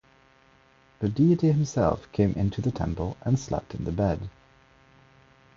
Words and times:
The 0.97 1.09
deity 1.09 1.51
himself 1.51 2.11
came 2.11 2.31
into 2.31 2.59
the 2.59 2.71
temple 2.71 3.17
and 3.21 3.37
slept 3.37 3.75
in 3.75 3.83
the 3.85 3.91
bed. 3.91 4.31